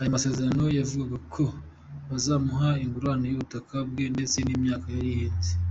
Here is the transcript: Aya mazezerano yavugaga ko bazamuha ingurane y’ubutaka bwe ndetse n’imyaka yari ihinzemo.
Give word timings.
Aya 0.00 0.14
mazezerano 0.14 0.64
yavugaga 0.78 1.16
ko 1.34 1.44
bazamuha 2.08 2.70
ingurane 2.84 3.24
y’ubutaka 3.28 3.74
bwe 3.90 4.04
ndetse 4.14 4.36
n’imyaka 4.42 4.86
yari 4.94 5.10
ihinzemo. 5.14 5.62